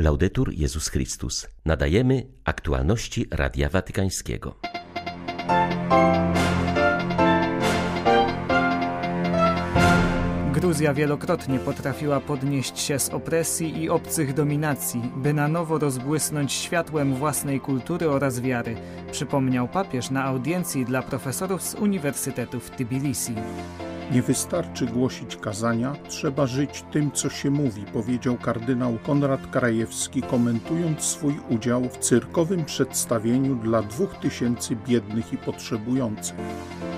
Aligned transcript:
Laudetur 0.00 0.52
Jezus 0.52 0.88
Chrystus. 0.88 1.48
Nadajemy 1.64 2.26
aktualności 2.44 3.26
Radia 3.30 3.68
Watykańskiego. 3.68 4.54
Gruzja 10.52 10.94
wielokrotnie 10.94 11.58
potrafiła 11.58 12.20
podnieść 12.20 12.78
się 12.78 12.98
z 12.98 13.08
opresji 13.08 13.82
i 13.82 13.90
obcych 13.90 14.34
dominacji, 14.34 15.02
by 15.16 15.34
na 15.34 15.48
nowo 15.48 15.78
rozbłysnąć 15.78 16.52
światłem 16.52 17.14
własnej 17.14 17.60
kultury 17.60 18.10
oraz 18.10 18.40
wiary, 18.40 18.76
przypomniał 19.12 19.68
papież 19.68 20.10
na 20.10 20.24
audiencji 20.24 20.84
dla 20.84 21.02
profesorów 21.02 21.62
z 21.62 21.74
Uniwersytetu 21.74 22.60
w 22.60 22.70
Tbilisi. 22.70 23.34
Nie 24.10 24.22
wystarczy 24.22 24.86
głosić 24.86 25.36
kazania, 25.36 25.96
trzeba 26.08 26.46
żyć 26.46 26.84
tym, 26.92 27.12
co 27.12 27.28
się 27.30 27.50
mówi, 27.50 27.82
powiedział 27.92 28.36
kardynał 28.36 28.98
Konrad 29.06 29.46
Krajewski, 29.46 30.22
komentując 30.22 31.02
swój 31.02 31.34
udział 31.50 31.82
w 31.82 31.98
cyrkowym 31.98 32.64
przedstawieniu 32.64 33.54
dla 33.54 33.82
dwóch 33.82 34.14
tysięcy 34.14 34.76
biednych 34.76 35.32
i 35.32 35.36
potrzebujących. 35.36 36.36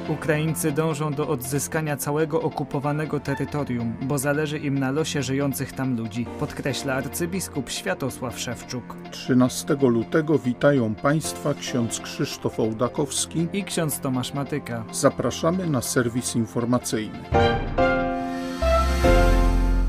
Ukraińcy 0.09 0.73
dążą 0.73 1.13
do 1.13 1.29
odzyskania 1.29 1.97
całego 1.97 2.43
okupowanego 2.43 3.21
terytorium, 3.21 3.95
bo 4.03 4.19
zależy 4.19 4.59
im 4.59 4.79
na 4.79 4.91
losie 4.91 5.23
żyjących 5.23 5.73
tam 5.73 5.97
ludzi, 5.97 6.27
podkreśla 6.41 6.95
arcybiskup 6.95 7.71
Światosław 7.71 8.39
Szewczuk. 8.39 8.97
13 9.11 9.77
lutego 9.83 10.39
witają 10.39 10.95
Państwa 10.95 11.55
ksiądz 11.55 12.01
Krzysztof 12.01 12.61
Ołdakowski 12.61 13.47
i 13.53 13.65
ksiądz 13.65 14.01
Tomasz 14.01 14.35
Matyka. 14.35 14.85
Zapraszamy 14.93 15.67
na 15.67 15.83
serwis 15.83 16.37
informacyjny. 16.37 17.19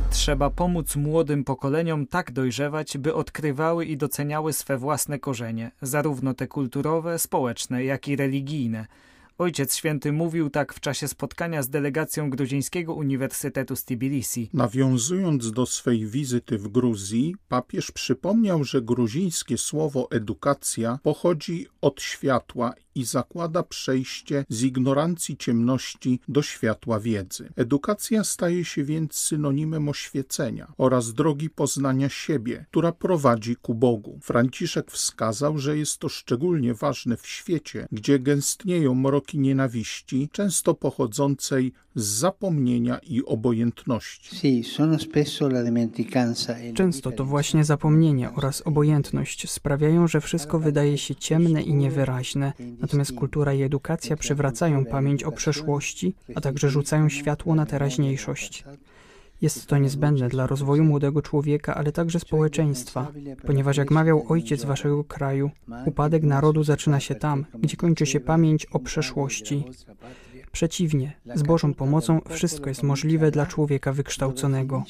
Trzeba 0.09 0.49
pomóc 0.49 0.95
młodym 0.95 1.43
pokoleniom 1.43 2.07
tak 2.07 2.32
dojrzewać, 2.32 2.98
by 2.98 3.13
odkrywały 3.13 3.85
i 3.85 3.98
doceniały 3.98 4.54
swe 4.54 4.77
własne 4.77 5.20
korzenie, 5.20 5.71
zarówno 5.82 6.34
te 6.34 6.48
kulturowe, 6.48 7.20
społeczne, 7.20 7.84
jak 7.84 8.07
i 8.07 8.15
religijne. 8.15 8.85
Ojciec 9.37 9.76
Święty 9.76 10.12
mówił 10.12 10.49
tak 10.49 10.73
w 10.73 10.79
czasie 10.79 11.07
spotkania 11.07 11.63
z 11.63 11.70
delegacją 11.70 12.29
Gruzińskiego 12.29 12.93
Uniwersytetu 12.93 13.75
z 13.75 13.85
Tbilisi. 13.85 14.49
Nawiązując 14.53 15.51
do 15.51 15.65
swej 15.65 16.05
wizyty 16.05 16.57
w 16.57 16.67
Gruzji, 16.67 17.35
papież 17.48 17.91
przypomniał, 17.91 18.63
że 18.63 18.81
gruzińskie 18.81 19.57
słowo 19.57 20.07
edukacja 20.12 20.99
pochodzi 21.03 21.67
od 21.81 22.01
światła 22.01 22.73
i 22.95 23.05
zakłada 23.05 23.63
przejście 23.63 24.45
z 24.49 24.63
ignorancji 24.63 25.37
ciemności 25.37 26.20
do 26.27 26.41
światła 26.41 26.99
wiedzy. 26.99 27.49
Edukacja 27.55 28.23
staje 28.23 28.65
się 28.65 28.84
więc 28.84 29.13
synonimem 29.13 29.90
oświecenia 29.90 30.73
oraz 30.77 31.13
drogi 31.13 31.49
poznania 31.49 32.09
siebie, 32.09 32.65
która 32.71 32.91
prowadzi 32.91 33.55
ku 33.55 33.75
Bogu. 33.75 34.20
Franciszek 34.23 34.91
wskazał, 34.91 35.57
że 35.57 35.77
jest 35.77 35.97
to 35.97 36.09
szczególnie 36.09 36.73
ważne 36.73 37.18
w 37.18 37.27
świecie, 37.27 37.87
gdzie 37.91 38.20
gęstnieją 38.20 38.95
mroki 38.95 39.23
nienawiści, 39.34 40.29
często 40.32 40.74
pochodzącej 40.74 41.74
z 41.96 42.04
zapomnienia 42.04 42.98
i 42.98 43.26
obojętności. 43.26 44.35
E 46.70 46.74
często 46.74 47.12
to 47.12 47.26
właśnie 47.26 47.63
zapomnienie 47.63 48.32
oraz 48.32 48.62
obojętność 48.62 49.49
sprawiają, 49.49 50.07
że 50.07 50.21
wszystko 50.21 50.60
wydaje 50.60 50.98
się 50.98 51.15
ciemne 51.15 51.62
i 51.62 51.74
niewyraźne, 51.74 52.54
Natomiast 52.80 53.13
kultura 53.13 53.54
i 53.54 53.62
edukacja 53.62 54.18
przywracają 54.18 54.85
pamięć 54.85 55.24
o 55.24 55.32
przeszłości, 55.32 56.15
a 56.35 56.41
także 56.41 56.70
rzucają 56.70 57.10
światło 57.10 57.55
na 57.55 57.65
teraźniejszość. 57.65 58.63
Jest 59.44 59.68
to 59.68 59.77
niezbędne 59.77 60.30
dla 60.30 60.48
rozwoju 60.48 60.84
młodego 60.84 61.22
człowieka, 61.22 61.76
ale 61.76 61.91
także 61.91 62.20
społeczeństwa, 62.20 63.08
ponieważ 63.46 63.77
jak 63.77 63.91
mawiał 63.91 64.25
ojciec 64.30 64.66
waszego 64.66 65.03
kraju, 65.03 65.52
upadek 65.86 66.24
narodu 66.24 66.63
zaczyna 66.63 67.00
się 67.00 67.16
tam, 67.16 67.46
gdzie 67.59 67.78
kończy 67.78 68.06
się 68.06 68.19
pamięć 68.19 68.66
o 68.66 68.80
przeszłości. 68.80 69.64
Przeciwnie, 70.53 71.14
z 71.36 71.44
Bożą 71.44 71.74
pomocą 71.74 72.22
wszystko 72.30 72.69
jest 72.69 72.84
możliwe 72.84 73.31
dla 73.31 73.46
człowieka 73.46 73.94
wykształconego. 73.94 74.84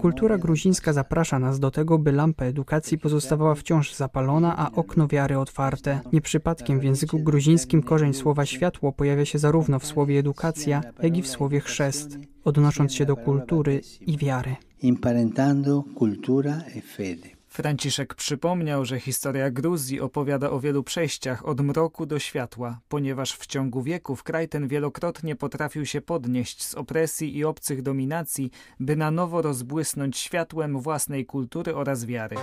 Kultura 0.00 0.38
gruzińska 0.38 0.92
zaprasza 0.92 1.38
nas 1.38 1.60
do 1.60 1.70
tego, 1.70 1.98
by 1.98 2.12
lampa 2.12 2.44
edukacji 2.44 2.98
pozostawała 2.98 3.54
wciąż 3.54 3.94
zapalona, 3.94 4.56
a 4.56 4.72
okno 4.72 5.08
wiary 5.08 5.38
otwarte. 5.38 6.00
Nie 6.12 6.20
przypadkiem 6.20 6.80
w 6.80 6.84
języku 6.84 7.18
gruzińskim 7.18 7.82
korzeń 7.82 8.14
słowa 8.14 8.46
światło 8.46 8.92
pojawia 8.92 9.24
się 9.24 9.38
zarówno 9.38 9.78
w 9.78 9.86
słowie 9.86 10.18
edukacja, 10.18 10.82
jak 11.02 11.16
i 11.16 11.22
w 11.22 11.28
słowie 11.28 11.60
chrzest, 11.60 12.18
odnosząc 12.44 12.94
się 12.94 13.06
do 13.06 13.16
kultury 13.16 13.80
i 14.00 14.18
wiary. 14.18 14.56
Imparentando 14.82 15.84
cultura 15.98 16.62
e 16.76 16.80
fede. 16.80 17.35
Franciszek 17.56 18.14
przypomniał, 18.14 18.84
że 18.84 19.00
historia 19.00 19.50
Gruzji 19.50 20.00
opowiada 20.00 20.50
o 20.50 20.60
wielu 20.60 20.82
przejściach 20.82 21.46
od 21.46 21.60
mroku 21.60 22.06
do 22.06 22.18
światła, 22.18 22.80
ponieważ 22.88 23.32
w 23.32 23.46
ciągu 23.46 23.82
wieków 23.82 24.22
kraj 24.22 24.48
ten 24.48 24.68
wielokrotnie 24.68 25.36
potrafił 25.36 25.86
się 25.86 26.00
podnieść 26.00 26.64
z 26.64 26.74
opresji 26.74 27.36
i 27.36 27.44
obcych 27.44 27.82
dominacji, 27.82 28.50
by 28.80 28.96
na 28.96 29.10
nowo 29.10 29.42
rozbłysnąć 29.42 30.18
światłem 30.18 30.80
własnej 30.80 31.26
kultury 31.26 31.74
oraz 31.74 32.04
wiary. 32.04 32.36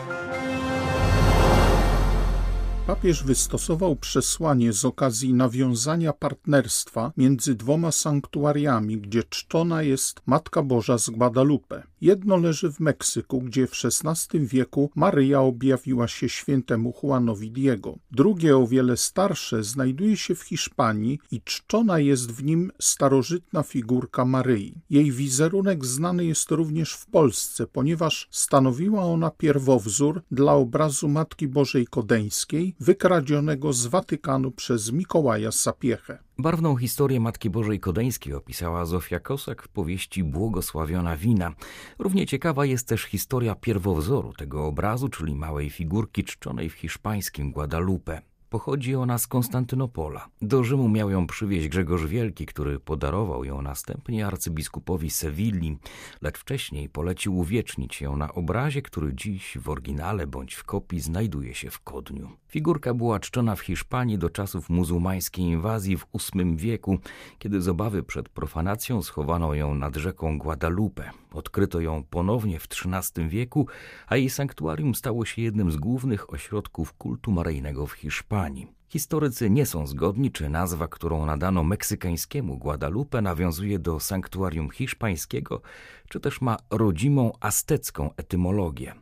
Papież 2.88 3.23
wystosował 3.23 3.95
przesłanie 3.95 4.73
z 4.73 4.85
okazji 4.85 5.33
nawiązania 5.33 6.13
partnerstwa 6.13 7.11
między 7.17 7.55
dwoma 7.55 7.91
sanktuariami, 7.91 8.97
gdzie 8.97 9.23
czczona 9.23 9.83
jest 9.83 10.21
Matka 10.25 10.63
Boża 10.63 10.97
z 10.97 11.09
Guadalupe. 11.09 11.83
Jedno 12.01 12.38
leży 12.38 12.72
w 12.72 12.79
Meksyku, 12.79 13.41
gdzie 13.41 13.67
w 13.67 13.72
XVI 13.72 14.45
wieku 14.45 14.91
Maryja 14.95 15.41
objawiła 15.41 16.07
się 16.07 16.29
świętemu 16.29 16.93
Juanowi 17.03 17.51
Diego. 17.51 17.97
Drugie, 18.11 18.57
o 18.57 18.67
wiele 18.67 18.97
starsze, 18.97 19.63
znajduje 19.63 20.17
się 20.17 20.35
w 20.35 20.43
Hiszpanii 20.43 21.19
i 21.31 21.41
czczona 21.41 21.99
jest 21.99 22.31
w 22.31 22.43
nim 22.43 22.72
starożytna 22.79 23.63
figurka 23.63 24.25
Maryi. 24.25 24.81
Jej 24.89 25.11
wizerunek 25.11 25.85
znany 25.85 26.25
jest 26.25 26.51
również 26.51 26.93
w 26.93 27.05
Polsce, 27.05 27.67
ponieważ 27.67 28.27
stanowiła 28.31 29.03
ona 29.03 29.31
pierwowzór 29.31 30.22
dla 30.31 30.53
obrazu 30.53 31.09
Matki 31.09 31.47
Bożej 31.47 31.88
Kodeńskiej, 31.88 32.72
wykradzionego 32.79 33.73
z 33.73 33.88
Watykanu 33.88 34.51
przez 34.51 34.91
Mikołaja 34.91 35.51
Sapiechę. 35.51 36.17
Barwną 36.38 36.75
historię 36.75 37.19
Matki 37.19 37.50
Bożej 37.50 37.79
Kodeńskiej 37.79 38.34
opisała 38.34 38.85
Zofia 38.85 39.19
Kosak 39.19 39.63
w 39.63 39.67
powieści 39.67 40.23
Błogosławiona 40.23 41.17
wina. 41.17 41.51
Równie 42.00 42.25
ciekawa 42.28 42.66
jest 42.66 42.88
też 42.88 43.03
historia 43.03 43.56
pierwowzoru 43.56 44.34
tego 44.34 44.66
obrazu, 44.66 45.09
czyli 45.09 45.35
małej 45.35 45.69
figurki 45.69 46.23
czczonej 46.23 46.69
w 46.69 46.73
hiszpańskim 46.73 47.51
Guadalupe. 47.51 48.22
Pochodzi 48.53 48.96
ona 48.96 49.18
z 49.18 49.28
Konstantynopola. 49.28 50.28
Do 50.41 50.64
Rzymu 50.64 50.90
miał 50.90 51.09
ją 51.09 51.28
przywieźć 51.28 51.68
Grzegorz 51.68 52.06
Wielki, 52.06 52.46
który 52.46 52.80
podarował 52.80 53.44
ją 53.44 53.62
następnie 53.62 54.28
arcybiskupowi 54.28 55.09
Sewilli, 55.09 55.78
lecz 56.22 56.38
wcześniej 56.38 56.90
polecił 56.90 57.38
uwiecznić 57.38 58.02
ją 58.02 58.18
na 58.18 58.34
obrazie, 58.34 58.81
który 58.81 59.14
dziś 59.14 59.58
w 59.58 59.69
oryginale 59.69 60.28
bądź 60.28 60.53
w 60.53 60.64
kopii 60.64 61.00
znajduje 61.00 61.56
się 61.56 61.69
w 61.69 61.80
Kodniu. 61.80 62.30
Figurka 62.47 62.94
była 62.94 63.19
czczona 63.19 63.56
w 63.56 63.62
Hiszpanii 63.62 64.18
do 64.18 64.30
czasów 64.30 64.70
muzułmańskiej 64.70 65.46
inwazji 65.46 65.97
w 65.97 66.06
VIII 66.35 66.58
wieku, 66.58 66.97
kiedy 67.40 67.62
z 67.62 67.68
obawy 67.68 68.03
przed 68.03 68.30
profanacją 68.30 69.02
schowano 69.02 69.53
ją 69.53 69.75
nad 69.75 69.96
rzeką 69.96 70.38
Guadalupe. 70.38 71.12
Odkryto 71.33 71.81
ją 71.81 72.03
ponownie 72.03 72.59
w 72.59 72.67
XIII 72.71 73.29
wieku, 73.29 73.67
a 74.07 74.16
jej 74.16 74.29
sanktuarium 74.29 74.95
stało 74.95 75.25
się 75.25 75.41
jednym 75.41 75.71
z 75.71 75.77
głównych 75.77 76.33
ośrodków 76.33 76.94
kultu 76.94 77.31
maryjnego 77.31 77.88
w 77.88 77.91
Hiszpanii. 77.91 78.67
Historycy 78.93 79.49
nie 79.49 79.65
są 79.65 79.87
zgodni, 79.87 80.31
czy 80.31 80.49
nazwa, 80.49 80.87
którą 80.87 81.25
nadano 81.25 81.63
meksykańskiemu 81.63 82.57
Guadalupe, 82.57 83.21
nawiązuje 83.21 83.79
do 83.79 83.99
sanktuarium 83.99 84.69
hiszpańskiego, 84.69 85.61
czy 86.09 86.19
też 86.19 86.41
ma 86.41 86.57
rodzimą 86.69 87.31
aztecką 87.39 88.09
etymologię. 88.17 88.93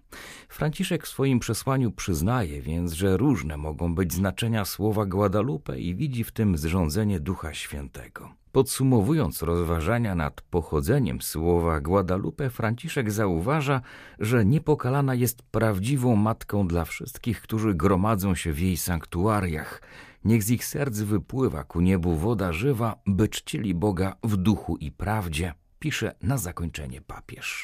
Franciszek 0.50 1.06
w 1.06 1.10
swoim 1.10 1.40
przesłaniu 1.40 1.92
przyznaje 1.92 2.62
więc, 2.62 2.94
że 2.94 3.18
różne 3.18 3.58
mogą 3.58 3.96
być 3.96 4.14
znaczenia 4.14 4.66
słowa 4.66 5.06
Guadalupe 5.06 5.80
i 5.80 5.96
widzi 5.96 6.24
w 6.24 6.32
tym 6.32 6.58
zrządzenie 6.58 7.20
Ducha 7.20 7.54
Świętego. 7.54 8.42
Podsumowując 8.52 9.42
rozważania 9.42 10.16
nad 10.16 10.42
pochodzeniem 10.42 11.22
słowa 11.22 11.82
Guadalupe, 11.82 12.50
Franciszek 12.50 13.12
zauważa, 13.12 13.82
że 14.20 14.46
niepokalana 14.46 15.16
jest 15.16 15.42
prawdziwą 15.42 16.16
matką 16.16 16.68
dla 16.68 16.86
wszystkich, 16.86 17.42
którzy 17.42 17.74
gromadzą 17.74 18.36
się 18.36 18.54
w 18.54 18.60
jej 18.60 18.78
sanktuariach. 18.78 19.81
Niech 20.26 20.44
z 20.44 20.50
ich 20.50 20.66
serc 20.66 21.00
wypływa 21.00 21.64
ku 21.64 21.82
niebu 21.82 22.16
woda 22.16 22.54
żywa, 22.54 23.02
by 23.06 23.28
czcili 23.28 23.74
Boga 23.74 24.16
w 24.24 24.38
duchu 24.38 24.78
i 24.78 24.92
prawdzie, 24.92 25.54
pisze 25.80 26.16
na 26.22 26.38
zakończenie 26.38 27.02
papież. 27.02 27.64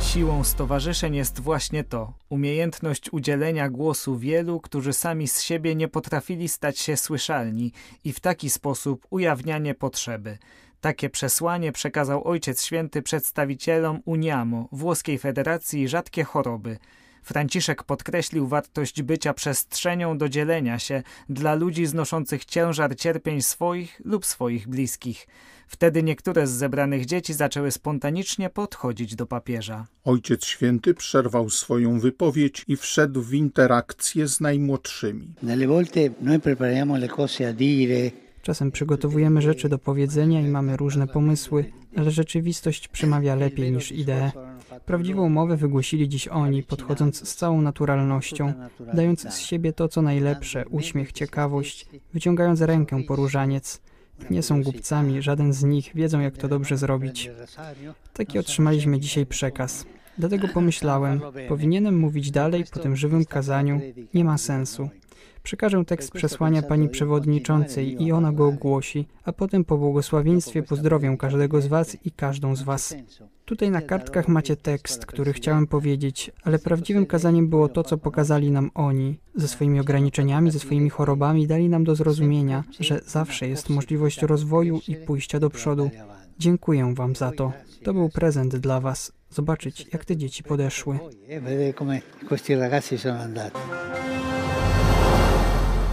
Siłą 0.00 0.44
stowarzyszeń 0.44 1.14
jest 1.14 1.40
właśnie 1.40 1.84
to 1.84 2.12
umiejętność 2.28 3.12
udzielenia 3.12 3.70
głosu 3.70 4.18
wielu, 4.18 4.60
którzy 4.60 4.92
sami 4.92 5.28
z 5.28 5.40
siebie 5.40 5.74
nie 5.74 5.88
potrafili 5.88 6.48
stać 6.48 6.78
się 6.78 6.96
słyszalni 6.96 7.72
i 8.04 8.12
w 8.12 8.20
taki 8.20 8.50
sposób 8.50 9.06
ujawnianie 9.10 9.74
potrzeby. 9.74 10.38
Takie 10.80 11.10
przesłanie 11.10 11.72
przekazał 11.72 12.28
Ojciec 12.28 12.64
Święty 12.64 13.02
przedstawicielom 13.02 14.02
UNIAMO, 14.04 14.68
włoskiej 14.72 15.18
Federacji 15.18 15.88
Rzadkie 15.88 16.24
Choroby. 16.24 16.78
Franciszek 17.26 17.82
podkreślił 17.82 18.46
wartość 18.46 19.02
bycia 19.02 19.34
przestrzenią 19.34 20.18
do 20.18 20.28
dzielenia 20.28 20.78
się 20.78 21.02
dla 21.28 21.54
ludzi 21.54 21.86
znoszących 21.86 22.44
ciężar 22.44 22.96
cierpień 22.96 23.42
swoich 23.42 24.00
lub 24.04 24.26
swoich 24.26 24.68
bliskich. 24.68 25.26
Wtedy 25.68 26.02
niektóre 26.02 26.46
z 26.46 26.50
zebranych 26.50 27.06
dzieci 27.06 27.34
zaczęły 27.34 27.70
spontanicznie 27.70 28.50
podchodzić 28.50 29.16
do 29.16 29.26
papieża. 29.26 29.86
Ojciec 30.04 30.44
Święty 30.44 30.94
przerwał 30.94 31.50
swoją 31.50 32.00
wypowiedź 32.00 32.64
i 32.68 32.76
wszedł 32.76 33.22
w 33.22 33.34
interakcję 33.34 34.28
z 34.28 34.40
najmłodszymi. 34.40 35.34
Czasem 38.46 38.70
przygotowujemy 38.70 39.42
rzeczy 39.42 39.68
do 39.68 39.78
powiedzenia 39.78 40.40
i 40.40 40.48
mamy 40.48 40.76
różne 40.76 41.06
pomysły, 41.06 41.64
ale 41.96 42.10
rzeczywistość 42.10 42.88
przemawia 42.88 43.34
lepiej 43.34 43.72
niż 43.72 43.92
idee. 43.92 44.30
Prawdziwą 44.86 45.28
mowę 45.28 45.56
wygłosili 45.56 46.08
dziś 46.08 46.28
oni, 46.28 46.62
podchodząc 46.62 47.28
z 47.28 47.34
całą 47.34 47.62
naturalnością, 47.62 48.52
dając 48.94 49.34
z 49.34 49.38
siebie 49.38 49.72
to, 49.72 49.88
co 49.88 50.02
najlepsze, 50.02 50.64
uśmiech, 50.70 51.12
ciekawość, 51.12 51.86
wyciągając 52.14 52.60
rękę 52.60 53.02
po 53.02 53.16
różaniec. 53.16 53.80
Nie 54.30 54.42
są 54.42 54.62
głupcami, 54.62 55.22
żaden 55.22 55.52
z 55.52 55.64
nich 55.64 55.90
wiedzą, 55.94 56.20
jak 56.20 56.36
to 56.36 56.48
dobrze 56.48 56.76
zrobić. 56.76 57.30
Taki 58.12 58.38
otrzymaliśmy 58.38 59.00
dzisiaj 59.00 59.26
przekaz. 59.26 59.86
Dlatego 60.18 60.48
pomyślałem, 60.48 61.20
powinienem 61.48 61.98
mówić 61.98 62.30
dalej 62.30 62.64
po 62.72 62.80
tym 62.80 62.96
żywym 62.96 63.24
kazaniu. 63.24 63.80
Nie 64.14 64.24
ma 64.24 64.38
sensu. 64.38 64.88
Przekażę 65.42 65.84
tekst 65.84 66.10
przesłania 66.10 66.62
pani 66.62 66.88
przewodniczącej 66.88 68.02
i 68.02 68.12
ona 68.12 68.32
go 68.32 68.46
ogłosi, 68.46 69.08
a 69.24 69.32
potem 69.32 69.64
po 69.64 69.78
błogosławieństwie 69.78 70.62
pozdrowię 70.62 71.16
każdego 71.18 71.60
z 71.60 71.66
was 71.66 71.96
i 72.04 72.10
każdą 72.10 72.56
z 72.56 72.62
was. 72.62 72.94
Tutaj 73.44 73.70
na 73.70 73.82
kartkach 73.82 74.28
macie 74.28 74.56
tekst, 74.56 75.06
który 75.06 75.32
chciałem 75.32 75.66
powiedzieć, 75.66 76.30
ale 76.44 76.58
prawdziwym 76.58 77.06
kazaniem 77.06 77.48
było 77.48 77.68
to, 77.68 77.84
co 77.84 77.98
pokazali 77.98 78.50
nam 78.50 78.70
oni. 78.74 79.18
Ze 79.34 79.48
swoimi 79.48 79.80
ograniczeniami, 79.80 80.50
ze 80.50 80.58
swoimi 80.58 80.90
chorobami 80.90 81.46
dali 81.46 81.68
nam 81.68 81.84
do 81.84 81.94
zrozumienia, 81.94 82.64
że 82.80 83.00
zawsze 83.06 83.48
jest 83.48 83.70
możliwość 83.70 84.22
rozwoju 84.22 84.80
i 84.88 84.96
pójścia 84.96 85.40
do 85.40 85.50
przodu. 85.50 85.90
Dziękuję 86.38 86.94
wam 86.94 87.16
za 87.16 87.32
to. 87.32 87.52
To 87.84 87.94
był 87.94 88.08
prezent 88.08 88.56
dla 88.56 88.80
was. 88.80 89.12
Zobaczyć, 89.36 89.86
jak 89.92 90.04
te 90.04 90.16
dzieci 90.16 90.42
podeszły. 90.42 90.98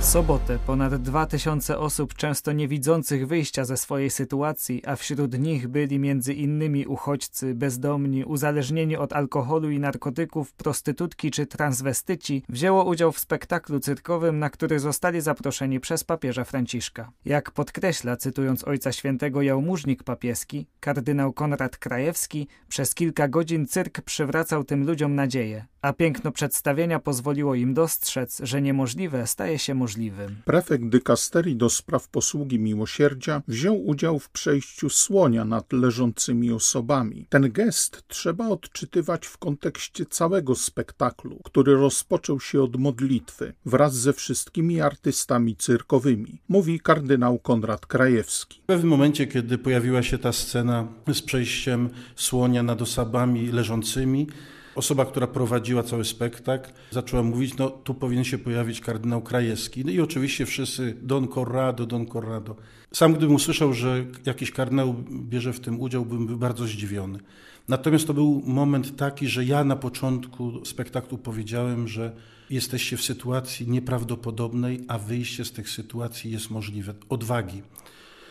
W 0.03 0.05
sobotę 0.05 0.59
ponad 0.67 0.95
2000 0.95 1.79
osób, 1.79 2.13
często 2.13 2.51
niewidzących 2.51 3.27
wyjścia 3.27 3.65
ze 3.65 3.77
swojej 3.77 4.09
sytuacji, 4.09 4.85
a 4.85 4.95
wśród 4.95 5.39
nich 5.39 5.67
byli 5.67 5.99
między 5.99 6.33
innymi 6.33 6.87
uchodźcy, 6.87 7.55
bezdomni, 7.55 8.25
uzależnieni 8.25 8.97
od 8.97 9.13
alkoholu 9.13 9.69
i 9.69 9.79
narkotyków, 9.79 10.53
prostytutki 10.53 11.31
czy 11.31 11.45
transwestyci, 11.45 12.43
wzięło 12.49 12.83
udział 12.83 13.11
w 13.11 13.19
spektaklu 13.19 13.79
cyrkowym, 13.79 14.39
na 14.39 14.49
który 14.49 14.79
zostali 14.79 15.21
zaproszeni 15.21 15.79
przez 15.79 16.03
papieża 16.03 16.43
Franciszka. 16.43 17.11
Jak 17.25 17.51
podkreśla, 17.51 18.17
cytując 18.17 18.63
Ojca 18.63 18.91
Świętego 18.91 19.41
jałmużnik 19.41 20.03
papieski, 20.03 20.67
kardynał 20.79 21.33
Konrad 21.33 21.77
Krajewski, 21.77 22.47
przez 22.67 22.95
kilka 22.95 23.27
godzin 23.27 23.67
cyrk 23.67 24.01
przywracał 24.01 24.63
tym 24.63 24.85
ludziom 24.85 25.15
nadzieję, 25.15 25.65
a 25.81 25.93
piękno 25.93 26.31
przedstawienia 26.31 26.99
pozwoliło 26.99 27.55
im 27.55 27.73
dostrzec, 27.73 28.41
że 28.43 28.61
niemożliwe 28.61 29.27
staje 29.27 29.59
się 29.59 29.73
możliwym. 29.93 30.35
Prefekt 30.45 30.85
dykasterii 30.85 31.55
do 31.55 31.69
spraw 31.69 32.07
posługi 32.07 32.59
miłosierdzia 32.59 33.41
wziął 33.47 33.85
udział 33.85 34.19
w 34.19 34.29
przejściu 34.29 34.89
słonia 34.89 35.45
nad 35.45 35.73
leżącymi 35.73 36.51
osobami. 36.51 37.25
Ten 37.29 37.51
gest 37.51 38.03
trzeba 38.07 38.47
odczytywać 38.47 39.27
w 39.27 39.37
kontekście 39.37 40.05
całego 40.05 40.55
spektaklu, 40.55 41.39
który 41.43 41.75
rozpoczął 41.75 42.39
się 42.39 42.63
od 42.63 42.75
modlitwy 42.75 43.53
wraz 43.65 43.95
ze 43.95 44.13
wszystkimi 44.13 44.81
artystami 44.81 45.55
cyrkowymi, 45.55 46.41
mówi 46.49 46.79
kardynał 46.79 47.39
Konrad 47.39 47.85
Krajewski. 47.85 48.61
W 48.63 48.65
pewnym 48.65 48.89
momencie, 48.89 49.27
kiedy 49.27 49.57
pojawiła 49.57 50.03
się 50.03 50.17
ta 50.17 50.33
scena 50.33 50.87
z 51.13 51.21
przejściem 51.21 51.89
słonia 52.15 52.63
nad 52.63 52.81
osobami 52.81 53.47
leżącymi, 53.51 54.27
Osoba, 54.75 55.05
która 55.05 55.27
prowadziła 55.27 55.83
cały 55.83 56.05
spektakl, 56.05 56.71
zaczęła 56.91 57.23
mówić, 57.23 57.57
no 57.57 57.69
tu 57.69 57.93
powinien 57.93 58.23
się 58.23 58.37
pojawić 58.37 58.81
kardynał 58.81 59.21
Krajewski. 59.21 59.85
No 59.85 59.91
i 59.91 59.99
oczywiście 59.99 60.45
wszyscy 60.45 60.97
Don 61.01 61.27
Corrado, 61.27 61.85
Don 61.85 62.05
Corrado. 62.05 62.55
Sam 62.93 63.13
gdybym 63.13 63.35
usłyszał, 63.35 63.73
że 63.73 64.05
jakiś 64.25 64.51
kardynał 64.51 64.95
bierze 65.09 65.53
w 65.53 65.59
tym 65.59 65.79
udział, 65.79 66.05
bym 66.05 66.27
był 66.27 66.37
bardzo 66.37 66.67
zdziwiony. 66.67 67.19
Natomiast 67.67 68.07
to 68.07 68.13
był 68.13 68.43
moment 68.45 68.97
taki, 68.97 69.27
że 69.27 69.45
ja 69.45 69.63
na 69.63 69.75
początku 69.75 70.65
spektaklu 70.65 71.17
powiedziałem, 71.17 71.87
że 71.87 72.15
jesteście 72.49 72.97
w 72.97 73.03
sytuacji 73.03 73.67
nieprawdopodobnej, 73.67 74.85
a 74.87 74.97
wyjście 74.97 75.45
z 75.45 75.51
tych 75.51 75.69
sytuacji 75.69 76.31
jest 76.31 76.49
możliwe. 76.49 76.93
Odwagi. 77.09 77.61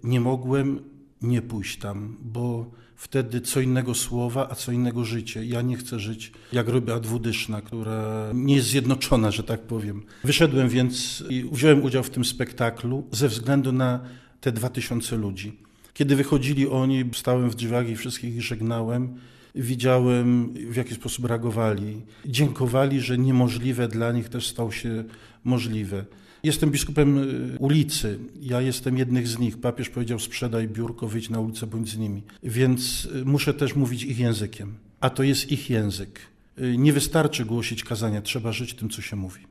Nie 0.05 0.21
mogłem 0.21 0.81
nie 1.23 1.43
pójść 1.43 1.79
tam, 1.79 2.17
bo 2.21 2.71
wtedy 3.03 3.41
co 3.41 3.61
innego 3.61 3.95
słowa, 3.95 4.49
a 4.51 4.55
co 4.55 4.73
innego 4.73 5.05
życie. 5.05 5.45
Ja 5.45 5.63
nie 5.63 5.77
chcę 5.77 6.01
żyć 6.01 6.33
jak 6.53 6.69
ryba 6.69 7.01
dwudyszna, 7.01 7.61
która 7.61 8.31
nie 8.35 8.57
jest 8.57 8.69
zjednoczona, 8.69 9.31
że 9.31 9.43
tak 9.43 9.61
powiem. 9.61 10.03
Wyszedłem 10.25 10.69
więc 10.69 11.25
i 11.31 11.45
wziąłem 11.53 11.83
udział 11.83 12.03
w 12.03 12.11
tym 12.11 12.25
spektaklu 12.25 13.07
ze 13.11 13.29
względu 13.29 13.73
na 13.73 14.01
te 14.41 14.53
dwa 14.53 14.69
tysiące 14.69 15.17
ludzi. 15.17 15.53
Kiedy 15.95 16.17
wychodzili 16.17 16.69
oni, 16.69 17.05
stałem 17.15 17.51
w 17.51 17.55
drzwiach 17.55 17.89
i 17.89 17.97
wszystkich 17.97 18.35
ich 18.35 18.43
żegnałem. 18.43 19.15
Widziałem, 19.55 20.55
w 20.71 20.77
jaki 20.77 20.95
sposób 20.95 21.25
reagowali. 21.25 22.01
Dziękowali, 22.27 23.01
że 23.01 23.19
niemożliwe 23.19 23.89
dla 23.89 24.13
nich 24.13 24.29
też 24.29 24.47
stało 24.47 24.73
się 24.73 25.05
możliwe. 25.45 26.05
Jestem 26.43 26.71
biskupem 26.71 27.19
y, 27.19 27.59
ulicy. 27.59 28.19
Ja 28.41 28.61
jestem 28.61 28.99
jednym 28.99 29.27
z 29.27 29.39
nich. 29.39 29.61
Papież 29.61 29.89
powiedział: 29.91 30.19
sprzedaj 30.19 30.69
biurko, 30.69 31.09
wyjdź 31.09 31.31
na 31.31 31.41
ulicę, 31.41 31.67
bądź 31.67 31.89
z 31.89 31.99
nimi. 31.99 32.23
Więc 32.43 33.05
y, 33.05 33.25
muszę 33.25 33.55
też 33.55 33.77
mówić 33.77 34.03
ich 34.03 34.19
językiem. 34.19 34.75
A 35.01 35.11
to 35.11 35.23
jest 35.23 35.53
ich 35.53 35.71
język. 35.71 36.21
Y, 36.59 36.77
nie 36.79 36.93
wystarczy 36.93 37.45
głosić 37.45 37.85
kazania, 37.85 38.23
trzeba 38.23 38.53
żyć 38.53 38.75
tym, 38.75 38.91
co 38.91 39.03
się 39.03 39.17
mówi. 39.17 39.47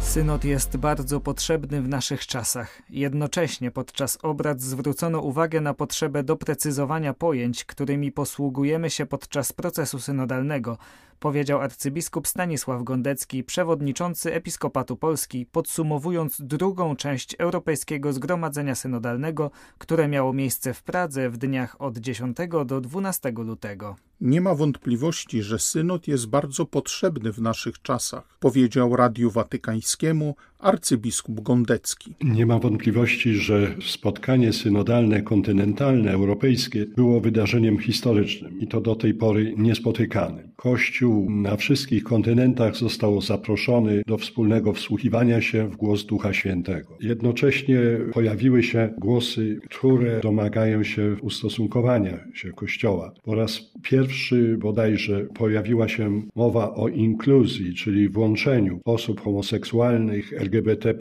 Synod 0.00 0.44
jest 0.44 0.76
bardzo 0.76 1.20
potrzebny 1.20 1.82
w 1.82 1.88
naszych 1.88 2.26
czasach. 2.26 2.82
Jednocześnie 2.90 3.70
podczas 3.70 4.18
obrad 4.22 4.60
zwrócono 4.60 5.20
uwagę 5.20 5.60
na 5.60 5.74
potrzebę 5.74 6.22
doprecyzowania 6.22 7.14
pojęć, 7.14 7.64
którymi 7.64 8.12
posługujemy 8.12 8.90
się 8.90 9.06
podczas 9.06 9.52
procesu 9.52 9.98
synodalnego, 9.98 10.78
powiedział 11.20 11.60
arcybiskup 11.60 12.28
Stanisław 12.28 12.84
Gondecki, 12.84 13.44
przewodniczący 13.44 14.34
Episkopatu 14.34 14.96
Polski, 14.96 15.46
podsumowując 15.46 16.36
drugą 16.40 16.96
część 16.96 17.36
Europejskiego 17.38 18.12
Zgromadzenia 18.12 18.74
Synodalnego, 18.74 19.50
które 19.78 20.08
miało 20.08 20.32
miejsce 20.32 20.74
w 20.74 20.82
Pradze 20.82 21.30
w 21.30 21.36
dniach 21.36 21.76
od 21.78 21.98
10 21.98 22.36
do 22.66 22.80
12 22.80 23.32
lutego. 23.36 23.96
Nie 24.20 24.40
ma 24.40 24.54
wątpliwości, 24.54 25.42
że 25.42 25.58
synod 25.58 26.08
jest 26.08 26.26
bardzo 26.26 26.66
potrzebny 26.66 27.32
w 27.32 27.42
naszych 27.42 27.82
czasach, 27.82 28.38
powiedział 28.40 28.96
Radiu 28.96 29.30
Watykańskiemu 29.30 30.34
arcybiskup 30.58 31.40
Gondecki. 31.40 32.14
Nie 32.22 32.46
ma 32.46 32.58
wątpliwości, 32.58 33.34
że 33.34 33.74
spotkanie 33.86 34.52
synodalne, 34.52 35.22
kontynentalne, 35.22 36.12
europejskie 36.12 36.86
było 36.86 37.20
wydarzeniem 37.20 37.78
historycznym 37.78 38.60
i 38.60 38.66
to 38.66 38.80
do 38.80 38.94
tej 38.94 39.14
pory 39.14 39.54
niespotykanym. 39.56 40.50
Kościół 40.56 41.09
na 41.28 41.56
wszystkich 41.56 42.04
kontynentach 42.04 42.76
został 42.76 43.20
zaproszony 43.20 44.02
do 44.06 44.18
wspólnego 44.18 44.72
wsłuchiwania 44.72 45.40
się 45.40 45.68
w 45.68 45.76
głos 45.76 46.06
Ducha 46.06 46.32
Świętego. 46.32 46.96
Jednocześnie 47.00 47.78
pojawiły 48.12 48.62
się 48.62 48.88
głosy, 48.98 49.60
które 49.70 50.20
domagają 50.20 50.84
się 50.84 51.16
ustosunkowania 51.22 52.18
się 52.34 52.52
Kościoła. 52.52 53.12
Po 53.22 53.34
raz 53.34 53.72
pierwszy 53.82 54.56
bodajże 54.58 55.26
pojawiła 55.34 55.88
się 55.88 56.22
mowa 56.34 56.74
o 56.74 56.88
inkluzji, 56.88 57.74
czyli 57.74 58.08
włączeniu 58.08 58.80
osób 58.84 59.20
homoseksualnych, 59.20 60.32
LGBT, 60.32 60.94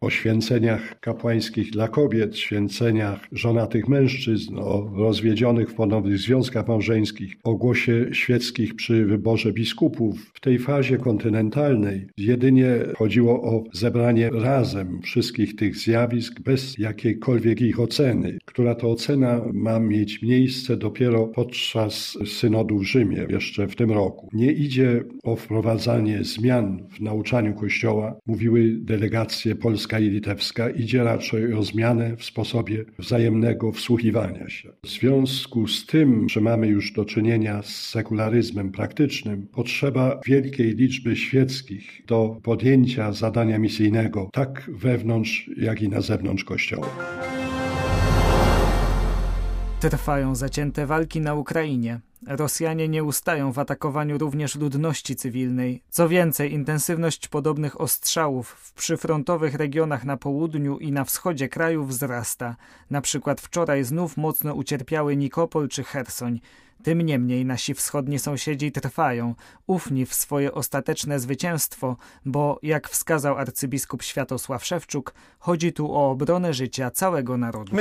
o 0.00 0.10
święceniach 0.10 1.00
kapłańskich 1.00 1.70
dla 1.70 1.88
kobiet, 1.88 2.36
święceniach 2.36 3.28
żonatych 3.32 3.88
mężczyzn, 3.88 4.58
o 4.58 4.90
rozwiedzionych 4.96 5.70
w 5.70 5.74
ponownych 5.74 6.18
związkach 6.18 6.68
małżeńskich, 6.68 7.36
o 7.44 7.54
głosie 7.54 8.06
świeckich 8.12 8.74
przy 8.74 8.94
przy 8.94 9.04
wyborze 9.04 9.52
biskupów. 9.54 10.32
W 10.34 10.40
tej 10.40 10.58
fazie 10.58 10.98
kontynentalnej 10.98 12.06
jedynie 12.16 12.78
chodziło 12.96 13.42
o 13.42 13.64
zebranie 13.72 14.30
razem 14.30 15.02
wszystkich 15.02 15.56
tych 15.56 15.76
zjawisk 15.76 16.40
bez 16.40 16.78
jakiejkolwiek 16.78 17.60
ich 17.60 17.80
oceny, 17.80 18.38
która 18.44 18.74
to 18.74 18.90
ocena 18.90 19.40
ma 19.52 19.80
mieć 19.80 20.22
miejsce 20.22 20.76
dopiero 20.76 21.26
podczas 21.26 22.18
synodu 22.26 22.78
w 22.78 22.84
Rzymie 22.84 23.26
jeszcze 23.30 23.68
w 23.68 23.76
tym 23.76 23.90
roku. 23.90 24.28
Nie 24.32 24.52
idzie 24.52 25.04
o 25.22 25.36
wprowadzanie 25.36 26.24
zmian 26.24 26.88
w 26.90 27.00
nauczaniu 27.00 27.54
Kościoła, 27.54 28.16
mówiły 28.26 28.76
delegacje 28.80 29.54
polska 29.54 29.98
i 29.98 30.08
litewska, 30.08 30.70
idzie 30.70 31.04
raczej 31.04 31.54
o 31.54 31.62
zmianę 31.62 32.16
w 32.16 32.24
sposobie 32.24 32.84
wzajemnego 32.98 33.72
wsłuchiwania 33.72 34.48
się. 34.48 34.72
W 34.84 34.88
związku 34.88 35.68
z 35.68 35.86
tym, 35.86 36.28
że 36.28 36.40
mamy 36.40 36.66
już 36.66 36.92
do 36.92 37.04
czynienia 37.04 37.62
z 37.62 37.90
sekularyzmem 37.90 38.72
praktycznym, 38.72 39.43
potrzeba 39.52 40.20
wielkiej 40.26 40.74
liczby 40.74 41.16
świeckich 41.16 42.02
do 42.06 42.36
podjęcia 42.42 43.12
zadania 43.12 43.58
misyjnego, 43.58 44.28
tak 44.32 44.70
wewnątrz, 44.74 45.50
jak 45.56 45.82
i 45.82 45.88
na 45.88 46.00
zewnątrz 46.00 46.44
Kościoła. 46.44 46.88
Trwają 49.80 50.34
zacięte 50.34 50.86
walki 50.86 51.20
na 51.20 51.34
Ukrainie. 51.34 52.00
Rosjanie 52.26 52.88
nie 52.88 53.04
ustają 53.04 53.52
w 53.52 53.58
atakowaniu 53.58 54.18
również 54.18 54.56
ludności 54.56 55.16
cywilnej. 55.16 55.82
Co 55.90 56.08
więcej, 56.08 56.52
intensywność 56.52 57.28
podobnych 57.28 57.80
ostrzałów 57.80 58.48
w 58.48 58.72
przyfrontowych 58.72 59.54
regionach 59.54 60.04
na 60.04 60.16
południu 60.16 60.78
i 60.78 60.92
na 60.92 61.04
wschodzie 61.04 61.48
kraju 61.48 61.84
wzrasta. 61.84 62.56
Na 62.90 63.00
przykład 63.00 63.40
wczoraj 63.40 63.84
znów 63.84 64.16
mocno 64.16 64.54
ucierpiały 64.54 65.16
Nikopol 65.16 65.68
czy 65.68 65.84
Hersoń. 65.84 66.40
Tym 66.84 67.00
niemniej 67.00 67.44
nasi 67.44 67.74
wschodni 67.74 68.18
sąsiedzi 68.18 68.72
trwają, 68.72 69.34
ufni 69.66 70.06
w 70.06 70.14
swoje 70.14 70.52
ostateczne 70.52 71.20
zwycięstwo, 71.20 71.96
bo, 72.24 72.58
jak 72.62 72.88
wskazał 72.88 73.38
arcybiskup 73.38 74.02
Światosław 74.02 74.64
Szewczuk, 74.64 75.14
chodzi 75.38 75.72
tu 75.72 75.94
o 75.94 76.10
obronę 76.10 76.54
życia 76.54 76.90
całego 76.90 77.36
narodu. 77.36 77.76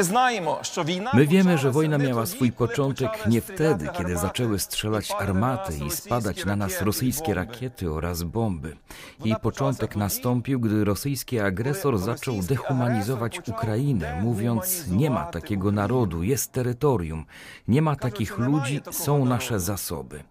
My 1.13 1.27
wiemy, 1.27 1.57
że 1.57 1.71
wojna 1.71 1.97
miała 1.97 2.25
swój 2.25 2.51
początek 2.51 3.09
nie 3.27 3.41
wtedy, 3.41 3.89
kiedy 3.97 4.17
zaczęły 4.17 4.59
strzelać 4.59 5.11
armaty 5.19 5.73
i 5.87 5.91
spadać 5.91 6.45
na 6.45 6.55
nas 6.55 6.81
rosyjskie 6.81 7.33
rakiety 7.33 7.91
oraz 7.91 8.23
bomby. 8.23 8.77
Jej 9.25 9.35
początek 9.41 9.95
nastąpił, 9.95 10.59
gdy 10.59 10.85
rosyjski 10.85 11.39
agresor 11.39 11.97
zaczął 11.97 12.41
dehumanizować 12.41 13.39
Ukrainę, 13.47 14.21
mówiąc: 14.21 14.87
Nie 14.87 15.09
ma 15.09 15.25
takiego 15.25 15.71
narodu, 15.71 16.23
jest 16.23 16.51
terytorium, 16.51 17.25
nie 17.67 17.81
ma 17.81 17.95
takich 17.95 18.37
ludzi, 18.37 18.81
są 18.93 19.25
nasze 19.25 19.59
zasoby. 19.59 20.23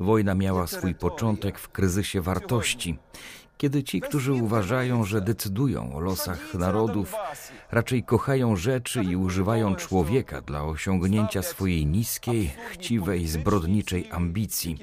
Wojna 0.00 0.34
miała 0.34 0.66
swój 0.66 0.94
początek 0.94 1.58
w 1.58 1.68
kryzysie 1.68 2.20
wartości, 2.20 2.98
kiedy 3.58 3.82
ci, 3.82 4.00
którzy 4.00 4.32
uważają, 4.32 5.04
że 5.04 5.20
decydują 5.20 5.94
o 5.94 6.00
losach 6.00 6.54
narodów, 6.54 7.14
raczej 7.70 8.02
kochają 8.02 8.56
rzeczy 8.56 9.04
i 9.04 9.16
używają 9.16 9.74
człowieka 9.74 10.40
dla 10.40 10.64
osiągnięcia 10.64 11.42
swojej 11.42 11.86
niskiej, 11.86 12.50
chciwej, 12.70 13.28
zbrodniczej 13.28 14.08
ambicji. 14.10 14.78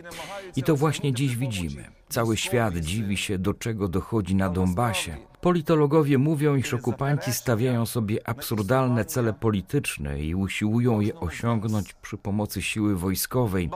I 0.56 0.64
to 0.64 0.76
właśnie 0.76 1.14
dziś 1.14 1.36
widzimy. 1.36 1.99
Cały 2.10 2.38
świat 2.38 2.76
dziwi 2.76 3.18
się, 3.18 3.38
do 3.38 3.54
czego 3.54 3.88
dochodzi 3.88 4.36
na 4.36 4.50
Donbasie. 4.50 5.18
Politologowie 5.42 6.18
mówią, 6.18 6.56
iż 6.56 6.74
okupanci 6.74 7.34
stawiają 7.34 7.86
sobie 7.86 8.28
absurdalne 8.28 9.06
cele 9.06 9.34
polityczne 9.34 10.22
i 10.22 10.36
usiłują 10.36 11.00
je 11.00 11.20
osiągnąć 11.20 11.94
przy 11.94 12.18
pomocy 12.18 12.62
siły 12.62 12.96
wojskowej, 12.96 13.70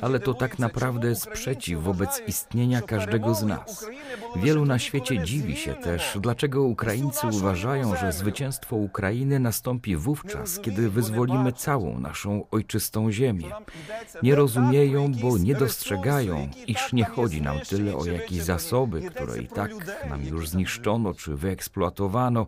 ale 0.00 0.20
to 0.20 0.34
tak 0.34 0.58
naprawdę 0.58 1.14
sprzeciw 1.14 1.82
wobec 1.82 2.22
istnienia 2.26 2.82
każdego 2.82 3.34
z 3.34 3.42
nas. 3.42 3.86
Wielu 4.36 4.64
na 4.64 4.78
świecie 4.78 5.24
dziwi 5.24 5.56
się 5.56 5.74
też, 5.74 6.18
dlaczego 6.20 6.62
Ukraińcy 6.62 7.26
uważają, 7.26 7.96
że 7.96 8.12
zwycięstwo 8.12 8.76
Ukrainy 8.76 9.40
nastąpi 9.40 9.96
wówczas, 9.96 10.60
kiedy 10.60 10.90
wyzwolimy 10.90 11.52
całą 11.52 11.98
naszą 12.00 12.46
ojczystą 12.50 13.12
ziemię. 13.12 13.50
Nie 14.22 14.34
rozumieją, 14.34 15.12
bo 15.22 15.38
nie 15.38 15.54
dostrzegają, 15.54 16.48
iż 16.66 16.92
nie 16.92 17.04
chodzi 17.04 17.42
nam 17.42 17.60
tyle 17.70 17.96
o 17.96 18.04
jakieś 18.04 18.42
zasoby, 18.42 19.02
które 19.02 19.42
i 19.42 19.48
tak 19.48 19.70
nam 20.08 20.22
już 20.22 20.48
zniszczono 20.48 21.14
czy 21.14 21.36
wyeksploatowano, 21.36 22.46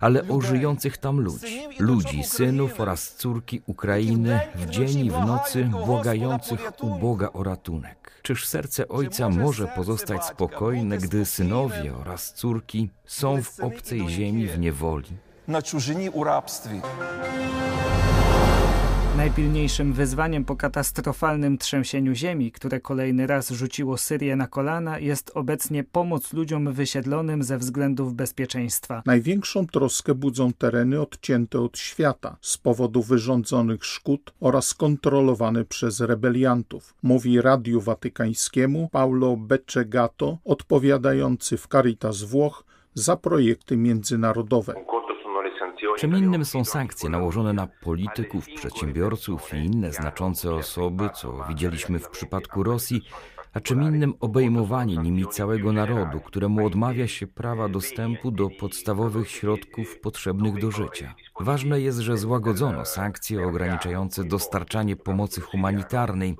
ale 0.00 0.28
o 0.28 0.40
żyjących 0.40 0.98
tam 0.98 1.20
ludzi, 1.20 1.60
ludzi, 1.78 2.24
synów 2.24 2.80
oraz 2.80 3.14
córki 3.14 3.62
Ukrainy 3.66 4.40
w 4.54 4.66
dzień 4.66 4.98
i 4.98 5.10
w 5.10 5.18
nocy 5.18 5.64
błagających 5.64 6.60
u 6.82 6.98
Boga 6.98 7.28
o 7.32 7.42
ratunek. 7.42 8.20
Czyż 8.22 8.46
serce 8.46 8.88
ojca 8.88 9.28
może 9.28 9.66
pozostać 9.66 10.24
spokojne, 10.24 10.98
gdy 10.98 11.24
synowie 11.24 11.94
oraz 12.00 12.32
córki 12.32 12.90
są 13.04 13.42
w 13.42 13.60
obcej 13.60 14.08
ziemi 14.08 14.46
w 14.46 14.58
niewoli? 14.58 15.08
Na 15.48 15.62
czużyni 15.62 16.10
u 16.10 16.24
rabstwie. 16.24 16.80
Najpilniejszym 19.16 19.92
wyzwaniem 19.92 20.44
po 20.44 20.56
katastrofalnym 20.56 21.58
trzęsieniu 21.58 22.14
ziemi, 22.14 22.52
które 22.52 22.80
kolejny 22.80 23.26
raz 23.26 23.50
rzuciło 23.50 23.96
Syrię 23.96 24.36
na 24.36 24.46
kolana, 24.46 24.98
jest 24.98 25.30
obecnie 25.34 25.84
pomoc 25.84 26.32
ludziom 26.32 26.72
wysiedlonym 26.72 27.42
ze 27.42 27.58
względów 27.58 28.14
bezpieczeństwa. 28.14 29.02
Największą 29.06 29.66
troskę 29.66 30.14
budzą 30.14 30.52
tereny 30.52 31.00
odcięte 31.00 31.60
od 31.60 31.78
świata 31.78 32.36
z 32.40 32.58
powodu 32.58 33.02
wyrządzonych 33.02 33.84
szkód 33.84 34.34
oraz 34.40 34.74
kontrolowane 34.74 35.64
przez 35.64 36.00
rebeliantów, 36.00 36.94
mówi 37.02 37.40
Radiu 37.40 37.80
Watykańskiemu 37.80 38.88
Paulo 38.92 39.36
Beccegato, 39.36 40.38
odpowiadający 40.44 41.56
w 41.56 41.68
Caritas 41.68 42.22
Włoch 42.22 42.64
za 42.94 43.16
projekty 43.16 43.76
międzynarodowe. 43.76 44.74
Czym 45.96 46.16
innym 46.16 46.44
są 46.44 46.64
sankcje 46.64 47.10
nałożone 47.10 47.52
na 47.52 47.66
polityków, 47.66 48.46
przedsiębiorców 48.56 49.54
i 49.54 49.56
inne 49.56 49.92
znaczące 49.92 50.54
osoby, 50.54 51.10
co 51.14 51.44
widzieliśmy 51.48 51.98
w 51.98 52.08
przypadku 52.08 52.62
Rosji, 52.62 53.02
a 53.56 53.60
czym 53.60 53.82
innym 53.82 54.14
obejmowanie 54.20 54.96
nimi 54.96 55.26
całego 55.26 55.72
narodu, 55.72 56.20
któremu 56.20 56.66
odmawia 56.66 57.08
się 57.08 57.26
prawa 57.26 57.68
dostępu 57.68 58.30
do 58.30 58.50
podstawowych 58.50 59.30
środków 59.30 59.98
potrzebnych 60.00 60.60
do 60.60 60.70
życia. 60.70 61.14
Ważne 61.40 61.80
jest, 61.80 61.98
że 61.98 62.18
złagodzono 62.18 62.84
sankcje 62.84 63.46
ograniczające 63.46 64.24
dostarczanie 64.24 64.96
pomocy 64.96 65.40
humanitarnej. 65.40 66.36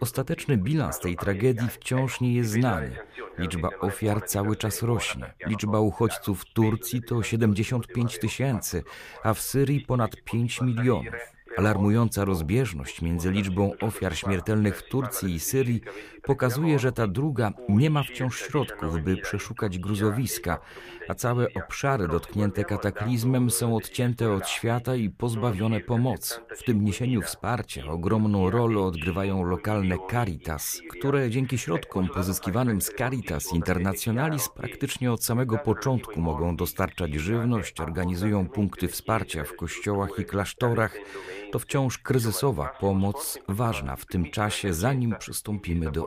Ostateczny 0.00 0.56
bilans 0.56 1.00
tej 1.00 1.16
tragedii 1.16 1.68
wciąż 1.68 2.20
nie 2.20 2.34
jest 2.34 2.50
znany. 2.50 2.96
Liczba 3.38 3.68
ofiar 3.80 4.26
cały 4.26 4.56
czas 4.56 4.82
rośnie. 4.82 5.34
Liczba 5.46 5.80
uchodźców 5.80 6.42
w 6.42 6.52
Turcji 6.52 7.02
to 7.02 7.22
75 7.22 8.18
tysięcy, 8.18 8.82
a 9.22 9.34
w 9.34 9.40
Syrii 9.40 9.80
ponad 9.80 10.16
5 10.24 10.60
milionów. 10.60 11.36
Alarmująca 11.56 12.24
rozbieżność 12.24 13.02
między 13.02 13.30
liczbą 13.30 13.72
ofiar 13.80 14.16
śmiertelnych 14.16 14.78
w 14.78 14.88
Turcji 14.88 15.34
i 15.34 15.40
Syrii 15.40 15.80
pokazuje, 16.26 16.78
że 16.78 16.92
ta 16.92 17.06
druga 17.06 17.52
nie 17.68 17.90
ma 17.90 18.02
wciąż 18.02 18.38
środków, 18.38 19.02
by 19.04 19.16
przeszukać 19.16 19.78
gruzowiska, 19.78 20.58
a 21.08 21.14
całe 21.14 21.46
obszary 21.54 22.08
dotknięte 22.08 22.64
kataklizmem 22.64 23.50
są 23.50 23.76
odcięte 23.76 24.32
od 24.32 24.48
świata 24.48 24.96
i 24.96 25.10
pozbawione 25.10 25.80
pomocy. 25.80 26.34
W 26.56 26.62
tym 26.62 26.84
niesieniu 26.84 27.22
wsparcia 27.22 27.86
ogromną 27.86 28.50
rolę 28.50 28.80
odgrywają 28.80 29.44
lokalne 29.44 29.96
Caritas, 30.10 30.80
które 30.90 31.30
dzięki 31.30 31.58
środkom 31.58 32.08
pozyskiwanym 32.08 32.80
z 32.80 32.90
Caritas 32.98 33.52
Internationalis 33.52 34.48
praktycznie 34.48 35.12
od 35.12 35.24
samego 35.24 35.58
początku 35.58 36.20
mogą 36.20 36.56
dostarczać 36.56 37.14
żywność, 37.14 37.80
organizują 37.80 38.48
punkty 38.48 38.88
wsparcia 38.88 39.44
w 39.44 39.56
kościołach 39.56 40.10
i 40.18 40.24
klasztorach, 40.24 40.96
to 41.52 41.58
wciąż 41.58 41.98
kryzysowa 41.98 42.68
pomoc, 42.80 43.38
ważna 43.48 43.96
w 43.96 44.06
tym 44.06 44.30
czasie, 44.30 44.74
zanim 44.74 45.14
przystąpimy 45.18 45.90
do 45.90 46.06